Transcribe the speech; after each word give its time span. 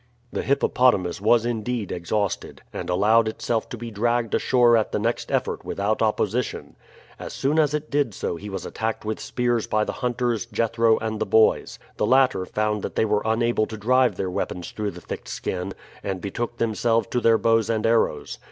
The 0.33 0.41
hippopotamus 0.41 1.21
was 1.21 1.45
indeed 1.45 1.91
exhausted, 1.91 2.63
and 2.73 2.89
allowed 2.89 3.27
itself 3.27 3.69
to 3.69 3.77
be 3.77 3.91
dragged 3.91 4.33
ashore 4.33 4.75
at 4.75 4.91
the 4.91 4.97
next 4.97 5.31
effort 5.31 5.63
without 5.63 6.01
opposition. 6.01 6.75
As 7.19 7.33
soon 7.33 7.59
as 7.59 7.75
it 7.75 7.91
did 7.91 8.15
so 8.15 8.35
he 8.35 8.49
was 8.49 8.65
attacked 8.65 9.05
with 9.05 9.19
spears 9.19 9.67
by 9.67 9.83
the 9.83 9.91
hunters, 10.01 10.47
Jethro, 10.47 10.97
and 10.97 11.19
the 11.19 11.27
boys. 11.27 11.77
The 11.97 12.07
latter 12.07 12.47
found 12.47 12.81
that 12.81 12.95
they 12.95 13.05
were 13.05 13.21
unable 13.23 13.67
to 13.67 13.77
drive 13.77 14.15
their 14.15 14.31
weapons 14.31 14.71
through 14.71 14.89
the 14.89 15.01
thick 15.01 15.27
skin, 15.29 15.75
and 16.01 16.19
betook 16.19 16.57
themselves 16.57 17.05
to 17.11 17.19
their 17.21 17.37
bows 17.37 17.69
and 17.69 17.85
arrows. 17.85 18.39